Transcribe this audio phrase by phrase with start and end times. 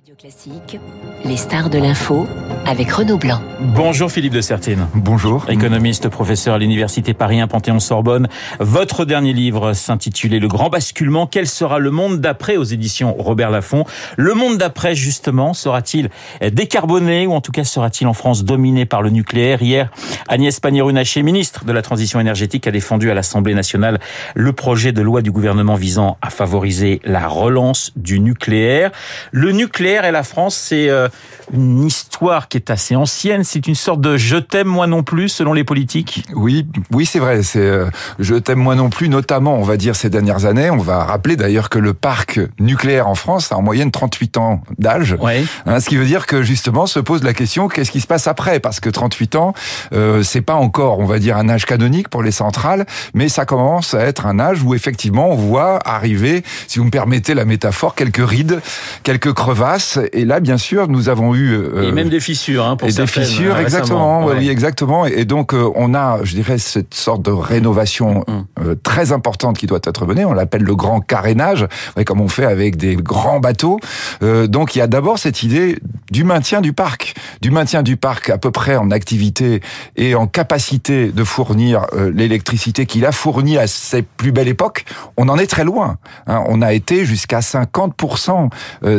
[0.00, 0.80] Radio Classique,
[1.26, 2.26] les stars de l'info
[2.70, 3.40] avec Renaud Blanc.
[3.58, 4.86] Bonjour Philippe de Sertine.
[4.94, 5.50] Bonjour.
[5.50, 8.28] Économiste, professeur à l'Université Paris 1 Panthéon-Sorbonne.
[8.60, 11.26] Votre dernier livre s'intitulait Le Grand Basculement.
[11.26, 13.86] Quel sera le monde d'après aux éditions Robert Laffont
[14.16, 16.10] Le monde d'après, justement, sera-t-il
[16.52, 19.90] décarboné ou en tout cas sera-t-il en France dominé par le nucléaire Hier,
[20.28, 23.98] Agnès Pannier-Runacher, ministre de la Transition énergétique, a défendu à l'Assemblée nationale
[24.36, 28.92] le projet de loi du gouvernement visant à favoriser la relance du nucléaire.
[29.32, 31.08] Le nucléaire et la France, c'est euh,
[31.52, 33.44] une histoire qui est assez ancienne.
[33.44, 36.24] C'est une sorte de je t'aime moi non plus selon les politiques?
[36.34, 37.42] Oui, oui, c'est vrai.
[37.42, 37.86] C'est euh,
[38.18, 40.70] je t'aime moi non plus, notamment, on va dire ces dernières années.
[40.70, 44.62] On va rappeler d'ailleurs que le parc nucléaire en France a en moyenne 38 ans
[44.78, 45.16] d'âge.
[45.20, 45.44] Ouais.
[45.66, 48.26] Hein, ce qui veut dire que justement se pose la question qu'est-ce qui se passe
[48.26, 48.60] après?
[48.60, 49.54] Parce que 38 ans,
[49.92, 53.44] euh, c'est pas encore, on va dire, un âge canonique pour les centrales, mais ça
[53.44, 57.44] commence à être un âge où effectivement on voit arriver, si vous me permettez la
[57.44, 58.60] métaphore, quelques rides,
[59.02, 62.76] quelques crevasses et là, bien sûr, nous avons eu euh, et même des fissures, hein,
[62.76, 64.26] pour et des fissures, euh, exactement.
[64.26, 65.06] Oui, exactement.
[65.06, 68.59] Et donc, euh, on a, je dirais, cette sorte de rénovation mm.
[68.60, 70.24] Euh, très importante qui doit être menée.
[70.24, 71.66] On l'appelle le grand carénage,
[72.04, 73.78] comme on fait avec des grands bateaux.
[74.22, 75.78] Euh, donc, il y a d'abord cette idée
[76.10, 79.60] du maintien du parc, du maintien du parc à peu près en activité
[79.96, 84.84] et en capacité de fournir euh, l'électricité qu'il a fournie à ses plus belles époques.
[85.16, 85.98] On en est très loin.
[86.26, 86.42] Hein.
[86.48, 88.50] On a été jusqu'à 50%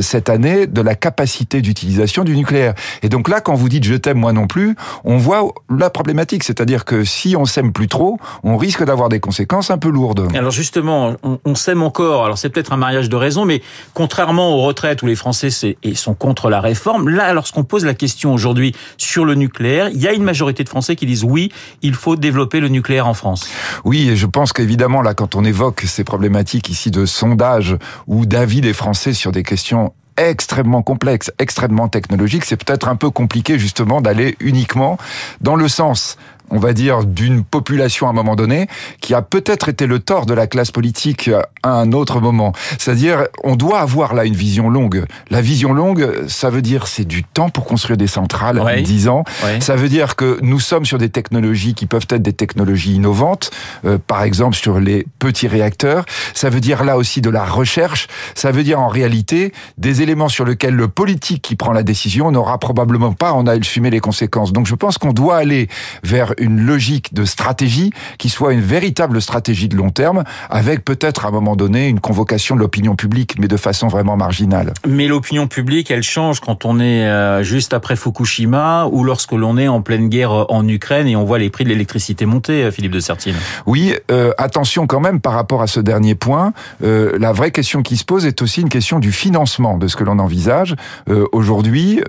[0.02, 2.74] cette année de la capacité d'utilisation du nucléaire.
[3.04, 6.44] Et donc là, quand vous dites je t'aime moi non plus, on voit la problématique,
[6.44, 10.28] c'est-à-dire que si on s'aime plus trop, on risque d'avoir des conséquences un peu lourdes.
[10.34, 12.26] Alors justement, on, on s'aime encore.
[12.26, 13.62] Alors c'est peut-être un mariage de raison, mais
[13.94, 18.34] contrairement aux retraites où les Français sont contre la réforme, là, lorsqu'on pose la question
[18.34, 21.94] aujourd'hui sur le nucléaire, il y a une majorité de Français qui disent oui, il
[21.94, 23.50] faut développer le nucléaire en France.
[23.84, 27.78] Oui, et je pense qu'évidemment là, quand on évoque ces problématiques ici de sondage
[28.08, 33.10] ou d'avis des Français sur des questions extrêmement complexe, extrêmement technologique, c'est peut-être un peu
[33.10, 34.98] compliqué justement d'aller uniquement
[35.40, 36.18] dans le sens
[36.52, 38.68] on va dire, d'une population à un moment donné,
[39.00, 41.30] qui a peut-être été le tort de la classe politique
[41.64, 42.54] à un autre moment.
[42.78, 45.06] C'est-à-dire, on doit avoir là une vision longue.
[45.30, 48.82] La vision longue, ça veut dire c'est du temps pour construire des centrales, ouais.
[48.82, 49.24] 10 ans.
[49.44, 49.62] Ouais.
[49.62, 53.52] Ça veut dire que nous sommes sur des technologies qui peuvent être des technologies innovantes,
[53.86, 56.06] euh, par exemple sur les petits réacteurs.
[56.34, 58.08] Ça veut dire là aussi de la recherche.
[58.36, 62.32] Ça veut dire en réalité des éléments sur lesquels le politique qui prend la décision
[62.32, 64.52] n'aura probablement pas en a fumer les conséquences.
[64.52, 65.68] Donc je pense qu'on doit aller
[66.04, 71.26] vers une logique de stratégie qui soit une véritable stratégie de long terme, avec peut-être
[71.26, 74.74] à un moment donné une convocation de l'opinion publique, mais de façon vraiment marginale.
[74.88, 79.58] Mais l'opinion publique, elle change quand on est euh, juste après Fukushima ou lorsque l'on
[79.58, 82.72] est en pleine guerre en Ukraine et on voit les prix de l'électricité monter, euh,
[82.72, 83.36] Philippe de Sertine.
[83.66, 86.54] Oui, euh, attention quand même par rapport à ce dernier point.
[86.84, 89.96] Euh, la vraie question qui se pose est aussi une question du financement de ce
[89.96, 90.76] que l'on envisage.
[91.10, 92.02] Euh, Aujourd'hui,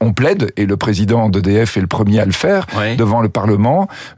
[0.00, 2.66] on plaide, et le président d'EDF est le premier à le faire,
[2.96, 3.65] devant le Parlement,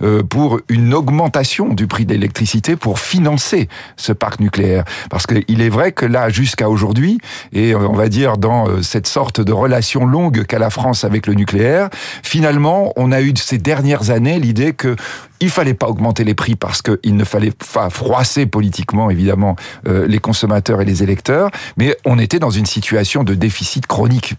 [0.02, 4.84] euh, pour une augmentation du prix de l'électricité pour financer ce parc nucléaire.
[5.10, 7.18] Parce qu'il est vrai que là, jusqu'à aujourd'hui,
[7.52, 11.26] et on va dire dans euh, cette sorte de relation longue qu'a la France avec
[11.26, 11.88] le nucléaire,
[12.22, 14.96] finalement, on a eu ces dernières années l'idée que
[15.40, 19.56] il fallait pas augmenter les prix parce qu'il ne fallait pas froisser politiquement, évidemment,
[19.86, 24.34] euh, les consommateurs et les électeurs, mais on était dans une situation de déficit chronique.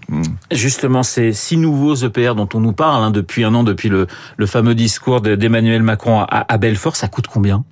[0.52, 4.08] Justement, ces six nouveaux EPR dont on nous parle hein, depuis un an, depuis le,
[4.38, 7.64] le fameux discours d'Emmanuel Macron à, à Belfort, ça coûte combien?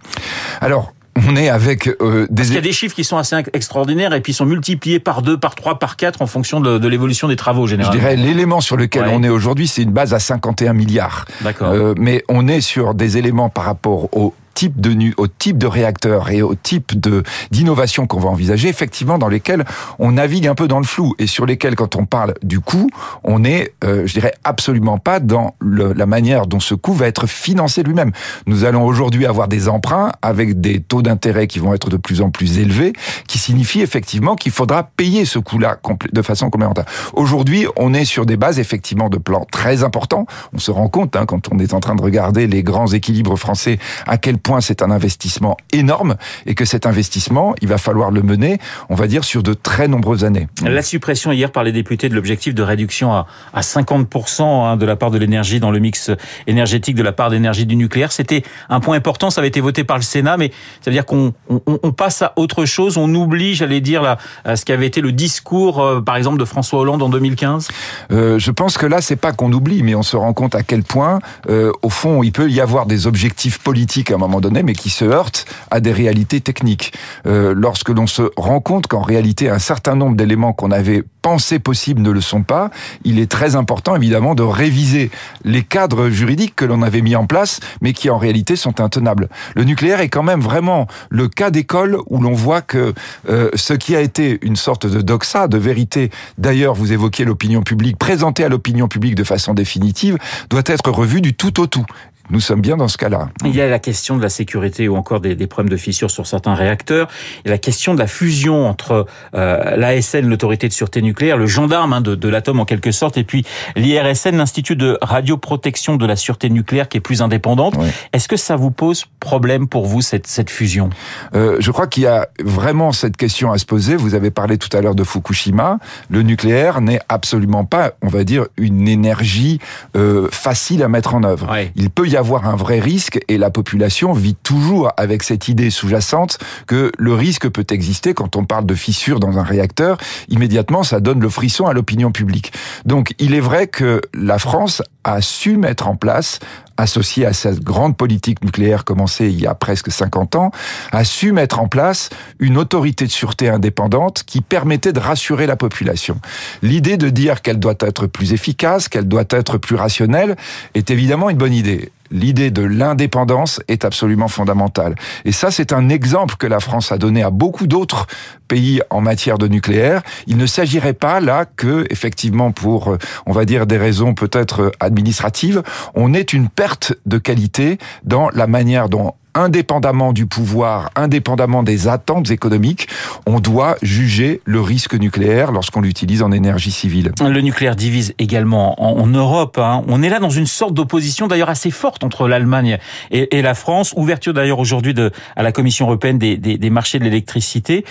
[0.62, 0.94] Alors,
[1.28, 2.36] on est avec euh, des...
[2.36, 5.22] Parce qu'il y a des chiffres qui sont assez extraordinaires et puis sont multipliés par
[5.22, 7.94] deux, par trois, par quatre en fonction de, de l'évolution des travaux généralement.
[7.94, 9.14] Je dirais l'élément sur lequel ouais.
[9.14, 11.26] on est aujourd'hui, c'est une base à 51 milliards.
[11.42, 11.72] D'accord.
[11.72, 15.59] Euh, mais on est sur des éléments par rapport au type de nu, au type
[15.59, 19.63] de réacteur et au type de d'innovation qu'on va envisager, effectivement, dans lesquels
[20.00, 22.90] on navigue un peu dans le flou et sur lesquels, quand on parle du coût,
[23.23, 27.06] on est, euh, je dirais, absolument pas dans le, la manière dont ce coût va
[27.06, 28.12] être financé lui-même.
[28.47, 32.22] Nous allons aujourd'hui avoir des emprunts avec des taux d'intérêt qui vont être de plus
[32.22, 32.94] en plus élevés,
[33.28, 35.78] qui signifie effectivement qu'il faudra payer ce coût-là
[36.12, 36.85] de façon complémentaire.
[37.13, 40.25] Aujourd'hui, on est sur des bases effectivement de plans très importants.
[40.51, 43.38] On se rend compte hein, quand on est en train de regarder les grands équilibres
[43.38, 43.77] français
[44.07, 46.16] à quel point c'est un investissement énorme
[46.46, 48.60] et que cet investissement, il va falloir le mener,
[48.90, 50.48] on va dire, sur de très nombreuses années.
[50.64, 54.86] La suppression hier par les députés de l'objectif de réduction à, à 50% hein, de
[54.86, 56.12] la part de l'énergie dans le mix
[56.48, 59.84] énergétique, de la part d'énergie du nucléaire, c'était un point important, ça avait été voté
[59.84, 60.52] par le Sénat, mais
[60.82, 64.18] ça veut dire qu'on on, on passe à autre chose, on oublie, j'allais dire, là,
[64.56, 67.68] ce qui avait été le discours, euh, par exemple, de François Hollande en 2015
[68.12, 70.64] euh, Je pense que là, c'est pas qu'on oublie, mais on se rend compte à
[70.64, 74.37] quel point, euh, au fond, il peut y avoir des objectifs politiques à un moment
[74.42, 76.94] donné, mais qui se heurte à des réalités techniques.
[77.25, 81.60] Euh, lorsque l'on se rend compte qu'en réalité un certain nombre d'éléments qu'on avait pensé
[81.60, 82.69] possibles ne le sont pas,
[83.04, 85.12] il est très important évidemment de réviser
[85.44, 89.28] les cadres juridiques que l'on avait mis en place, mais qui en réalité sont intenables.
[89.56, 92.94] Le nucléaire est quand même vraiment le cas d'école où l'on voit que
[93.30, 97.62] euh, ce qui a été une sorte de doxa, de vérité, d'ailleurs vous évoquiez l'opinion
[97.62, 100.18] publique, présenté à l'opinion publique de façon définitive,
[100.50, 101.86] doit être revu du tout au tout.
[102.29, 103.29] Nous sommes bien dans ce cas-là.
[103.45, 106.12] Il y a la question de la sécurité ou encore des, des, problèmes de fissures
[106.12, 107.07] sur certains réacteurs.
[107.44, 111.38] Il y a la question de la fusion entre euh, l'ASN, l'autorité de sûreté nucléaire,
[111.38, 113.45] le gendarme hein, de, de l'atome en quelque sorte, et puis
[113.75, 117.75] l'IRSN, l'Institut de radioprotection de la sûreté nucléaire, qui est plus indépendante.
[117.77, 117.88] Oui.
[118.13, 120.89] Est-ce que ça vous pose problème pour vous cette, cette fusion?
[121.33, 123.95] Euh, Je crois qu'il y a vraiment cette question à se poser.
[123.95, 125.79] Vous avez parlé tout à l'heure de Fukushima.
[126.09, 129.59] Le nucléaire n'est absolument pas, on va dire, une énergie
[129.95, 131.47] euh, facile à mettre en œuvre.
[131.51, 131.71] Oui.
[131.75, 136.38] Il peut avoir un vrai risque et la population vit toujours avec cette idée sous-jacente
[136.66, 139.98] que le risque peut exister quand on parle de fissure dans un réacteur.
[140.28, 142.52] Immédiatement, ça donne le frisson à l'opinion publique.
[142.86, 146.40] Donc, il est vrai que la France a su mettre en place
[146.78, 150.52] associé à cette grande politique nucléaire commencée il y a presque 50 ans,
[150.92, 152.10] a su mettre en place
[152.40, 156.20] une autorité de sûreté indépendante qui permettait de rassurer la population.
[156.62, 160.36] L'idée de dire qu'elle doit être plus efficace, qu'elle doit être plus rationnelle,
[160.75, 164.95] est évidemment une bonne idée l'idée de l'indépendance est absolument fondamentale.
[165.25, 168.07] Et ça, c'est un exemple que la France a donné à beaucoup d'autres
[168.48, 170.01] pays en matière de nucléaire.
[170.25, 175.63] Il ne s'agirait pas là que, effectivement, pour, on va dire, des raisons peut-être administratives,
[175.95, 181.88] on ait une perte de qualité dans la manière dont indépendamment du pouvoir, indépendamment des
[181.88, 182.88] attentes économiques,
[183.25, 187.12] on doit juger le risque nucléaire lorsqu'on l'utilise en énergie civile.
[187.22, 189.57] Le nucléaire divise également en, Europe.
[189.57, 189.84] Hein.
[189.88, 192.78] On est là dans une sorte d'opposition d'ailleurs assez forte entre l'Allemagne
[193.12, 193.94] et, la France.
[193.95, 194.94] Ouverture d'ailleurs aujourd'hui
[195.36, 197.86] à la Commission européenne des, des, des marchés de l'électricité.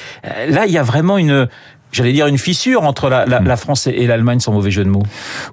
[0.49, 1.49] Là, il y a vraiment une,
[1.97, 4.91] j'allais dire une fissure entre la, la, la France et l'Allemagne, sans mauvais jeu de
[4.91, 5.03] mots.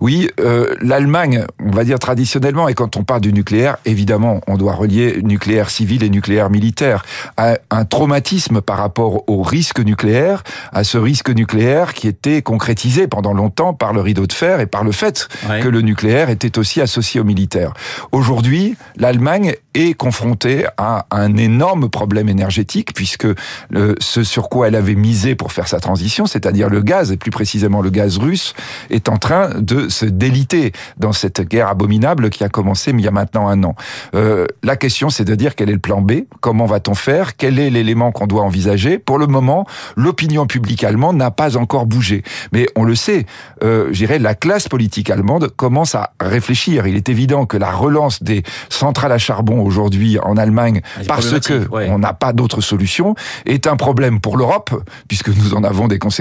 [0.02, 4.58] Oui, euh, l'Allemagne, on va dire traditionnellement, et quand on parle du nucléaire, évidemment, on
[4.58, 7.06] doit relier nucléaire civil et nucléaire militaire
[7.38, 10.44] à un traumatisme par rapport au risque nucléaire,
[10.74, 14.66] à ce risque nucléaire qui était concrétisé pendant longtemps par le rideau de fer et
[14.66, 15.62] par le fait ouais.
[15.62, 17.74] que le nucléaire était aussi associé au militaire.
[18.12, 23.28] Aujourd'hui, l'Allemagne est confrontée à un énorme problème énergétique puisque
[23.70, 27.18] le, ce sur quoi elle avait misé pour faire sa transition, c'est-à-dire le gaz, et
[27.18, 28.54] plus précisément le gaz russe,
[28.90, 33.08] est en train de se déliter dans cette guerre abominable qui a commencé il y
[33.08, 33.76] a maintenant un an.
[34.16, 37.60] Euh, la question, c'est de dire quel est le plan B, comment va-t-on faire, quel
[37.60, 38.98] est l'élément qu'on doit envisager.
[38.98, 39.66] Pour le moment,
[39.96, 42.24] l'opinion publique allemande n'a pas encore bougé.
[42.52, 43.26] Mais on le sait,
[43.64, 46.88] euh, j'irais, la classe politique allemande commence à réfléchir.
[46.88, 51.68] Il est évident que la relance des centrales à charbon aujourd'hui en Allemagne, parce que
[51.70, 51.90] ouais.
[51.90, 53.16] on n'a pas d'autre solution,
[53.46, 54.72] est un problème pour l'Europe,
[55.08, 56.13] puisque nous en avons des conséquences,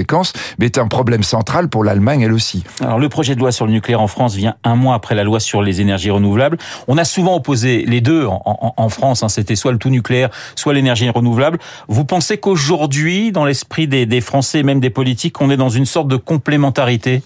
[0.58, 2.64] mais est un problème central pour l'Allemagne elle aussi.
[2.80, 5.24] Alors le projet de loi sur le nucléaire en France vient un mois après la
[5.24, 6.58] loi sur les énergies renouvelables.
[6.88, 10.74] On a souvent opposé les deux en, France, hein, c'était soit le tout nucléaire, soit
[10.74, 11.58] l'énergie renouvelable.
[11.88, 15.86] Vous pensez qu'aujourd'hui, dans l'esprit des, des Français même des politiques, on est dans une
[15.86, 17.22] sorte de complémentarité?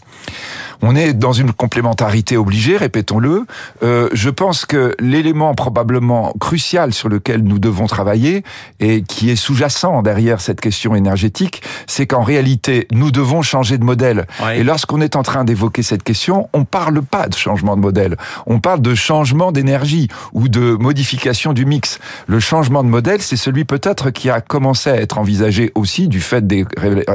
[0.82, 3.46] On est dans une complémentarité obligée, répétons-le.
[3.82, 8.44] Euh, je pense que l'élément probablement crucial sur lequel nous devons travailler
[8.80, 13.84] et qui est sous-jacent derrière cette question énergétique, c'est qu'en réalité, nous devons changer de
[13.84, 14.26] modèle.
[14.42, 14.60] Ouais.
[14.60, 18.16] Et lorsqu'on est en train d'évoquer cette question, on parle pas de changement de modèle.
[18.46, 21.98] On parle de changement d'énergie ou de modification du mix.
[22.26, 26.20] Le changement de modèle, c'est celui peut-être qui a commencé à être envisagé aussi du
[26.20, 26.64] fait des,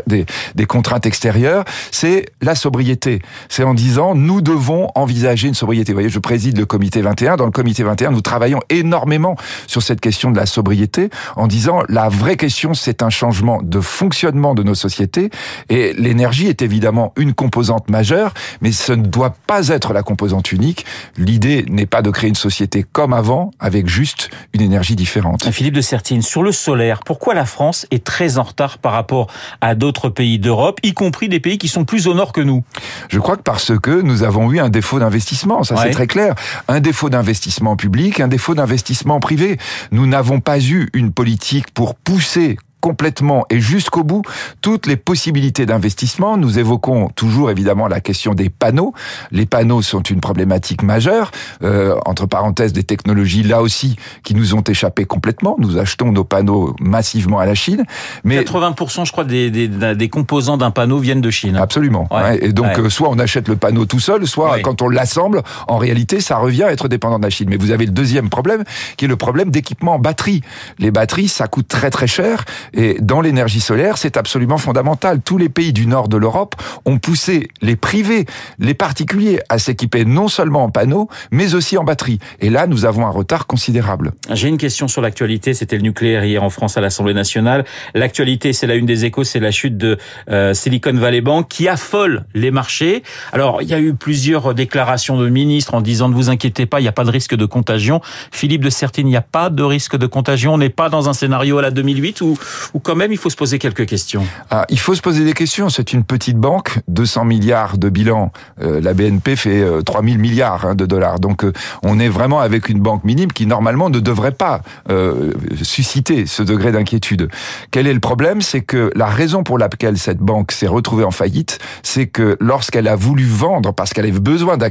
[0.07, 3.21] des, des contraintes extérieures, c'est la sobriété
[3.51, 5.91] c'est en disant nous devons envisager une sobriété.
[5.91, 7.35] Vous voyez, je préside le comité 21.
[7.35, 9.35] Dans le comité 21, nous travaillons énormément
[9.67, 13.81] sur cette question de la sobriété en disant la vraie question, c'est un changement de
[13.81, 15.29] fonctionnement de nos sociétés
[15.69, 20.53] et l'énergie est évidemment une composante majeure, mais ce ne doit pas être la composante
[20.53, 20.85] unique.
[21.17, 25.51] L'idée n'est pas de créer une société comme avant avec juste une énergie différente.
[25.51, 29.27] Philippe de Sertine, sur le solaire, pourquoi la France est très en retard par rapport
[29.59, 32.63] à d'autres pays d'Europe, y compris des pays qui sont plus au nord que nous?
[33.09, 35.81] Je crois parce que nous avons eu un défaut d'investissement, ça ouais.
[35.83, 36.35] c'est très clair.
[36.67, 39.57] Un défaut d'investissement public, un défaut d'investissement privé.
[39.91, 44.23] Nous n'avons pas eu une politique pour pousser complètement et jusqu'au bout
[44.61, 46.35] toutes les possibilités d'investissement.
[46.35, 48.93] Nous évoquons toujours évidemment la question des panneaux.
[49.31, 51.31] Les panneaux sont une problématique majeure.
[51.63, 55.55] Euh, entre parenthèses, des technologies là aussi qui nous ont échappé complètement.
[55.59, 57.83] Nous achetons nos panneaux massivement à la Chine.
[58.23, 61.55] Mais 80% je crois des, des, des composants d'un panneau viennent de Chine.
[61.55, 62.07] Absolument.
[62.11, 62.39] Ouais.
[62.43, 65.77] Et donc euh, soit on achète le panneau tout seul, soit quand on l'assemble, en
[65.77, 67.47] réalité ça revient à être dépendant de la Chine.
[67.49, 68.63] Mais vous avez le deuxième problème
[68.97, 70.41] qui est le problème d'équipement en batterie.
[70.79, 75.21] Les batteries ça coûte très très cher et dans l'énergie solaire, c'est absolument fondamental.
[75.21, 78.25] Tous les pays du nord de l'Europe ont poussé les privés,
[78.59, 82.19] les particuliers à s'équiper non seulement en panneaux, mais aussi en batterie.
[82.39, 84.11] Et là, nous avons un retard considérable.
[84.31, 85.53] J'ai une question sur l'actualité.
[85.53, 87.65] C'était le nucléaire hier en France à l'Assemblée nationale.
[87.93, 89.97] L'actualité, c'est la une des échos, c'est la chute de
[90.29, 93.03] euh, Silicon Valley Bank qui affole les marchés.
[93.33, 96.79] Alors, il y a eu plusieurs déclarations de ministres en disant ne vous inquiétez pas,
[96.79, 98.01] il n'y a pas de risque de contagion.
[98.31, 100.53] Philippe de Certine, il n'y a pas de risque de contagion.
[100.53, 102.37] On n'est pas dans un scénario à la 2008 où,
[102.73, 104.25] où quand même il faut se poser quelques questions.
[104.49, 105.69] Ah, il faut se poser des questions.
[105.69, 108.31] C'est une petite banque, 200 milliards de bilan.
[108.61, 111.19] Euh, la BNP fait euh, 3000 milliards hein, de dollars.
[111.19, 111.53] Donc euh,
[111.83, 116.43] on est vraiment avec une banque minime qui normalement ne devrait pas euh, susciter ce
[116.43, 117.29] degré d'inquiétude.
[117.71, 118.41] Quel est le problème?
[118.41, 122.87] C'est que la raison pour laquelle cette banque s'est retrouvée en faillite, c'est que lorsqu'elle
[122.87, 124.69] a voulu vendre, parce qu'elle avait besoin de,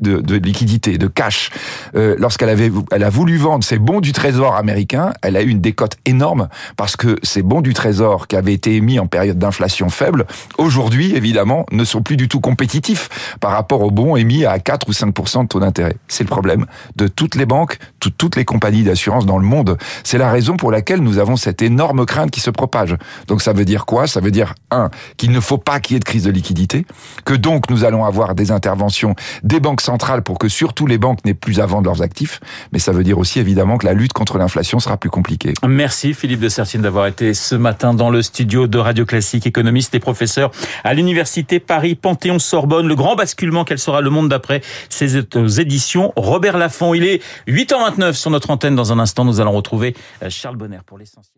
[0.00, 1.50] de, liquidité, de cash,
[1.94, 5.48] euh, lorsqu'elle avait, elle a voulu vendre ses bons du trésor américain, elle a eu
[5.48, 9.38] une décote énorme parce que ces bons du trésor qui avaient été émis en période
[9.38, 10.26] d'inflation faible,
[10.58, 13.08] aujourd'hui évidemment ne sont plus du tout compétitifs
[13.40, 15.96] par rapport aux bons émis à 4 ou 5 de taux d'intérêt.
[16.08, 19.76] C'est le problème de toutes les banques, de toutes les compagnies d'assurance dans le monde.
[20.04, 22.96] C'est la raison pour laquelle nous avons cette énorme crainte qui se propage.
[23.28, 24.06] Donc ça veut dire quoi?
[24.06, 26.86] Ça veut dire un qu'il ne faut pas qu'il y ait de crise de liquidité,
[27.24, 31.24] que donc nous allons avoir des interventions des banques centrales pour que surtout les banques
[31.24, 32.40] n'aient plus à vendre leurs actifs,
[32.72, 35.54] mais ça veut dire aussi évidemment que la lutte contre l'inflation sera plus compliquée.
[35.66, 39.94] Merci Philippe de Sertine d'avoir été ce matin dans le studio de Radio Classique, économiste
[39.94, 40.50] et professeur
[40.84, 42.86] à l'université Paris Panthéon Sorbonne.
[42.86, 45.18] Le grand basculement, quel sera le monde d'après ces
[45.60, 46.12] éditions?
[46.16, 46.94] Robert Laffont.
[46.94, 48.74] Il est 8h29 sur notre antenne.
[48.74, 49.94] Dans un instant, nous allons retrouver
[50.28, 51.36] Charles Bonner pour l'essentiel.